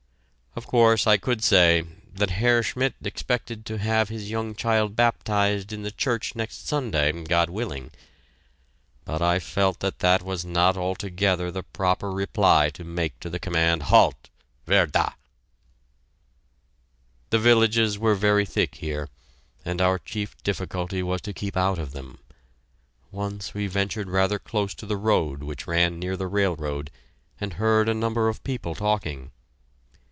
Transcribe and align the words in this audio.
Of 0.53 0.67
course, 0.67 1.07
I 1.07 1.15
could 1.15 1.41
say 1.45 1.85
"that 2.13 2.31
Herr 2.31 2.61
Schmidt 2.61 2.95
expected 3.05 3.65
to 3.67 3.77
have 3.77 4.09
his 4.09 4.29
young 4.29 4.53
child 4.53 4.97
baptized 4.97 5.71
in 5.71 5.83
the 5.83 5.91
church 5.93 6.35
next 6.35 6.67
Sunday, 6.67 7.09
God 7.23 7.49
willing," 7.49 7.89
but 9.05 9.21
I 9.21 9.39
felt 9.39 9.79
that 9.79 9.99
that 9.99 10.21
was 10.21 10.43
not 10.43 10.75
altogether 10.75 11.51
the 11.51 11.63
proper 11.63 12.11
reply 12.11 12.69
to 12.71 12.83
make 12.83 13.17
to 13.21 13.29
the 13.29 13.39
command 13.39 13.83
"Halt! 13.83 14.27
Wer 14.67 14.87
da?" 14.87 15.11
The 17.29 17.39
villages 17.39 17.97
were 17.97 18.13
very 18.15 18.45
thick 18.45 18.75
here, 18.75 19.07
and 19.63 19.79
our 19.79 19.97
chief 19.99 20.35
difficulty 20.43 21.01
was 21.01 21.21
to 21.21 21.31
keep 21.33 21.55
out 21.55 21.79
of 21.79 21.93
them. 21.93 22.19
Once 23.09 23.53
we 23.53 23.67
ventured 23.67 24.09
rather 24.09 24.37
close 24.37 24.73
to 24.75 24.85
the 24.85 24.97
road 24.97 25.43
which 25.43 25.65
ran 25.65 25.97
near 25.97 26.17
the 26.17 26.27
railroad, 26.27 26.91
and 27.39 27.53
heard 27.53 27.87
a 27.87 27.93
number 27.93 28.27
of 28.27 28.43
people 28.43 28.75
talking. 28.75 29.31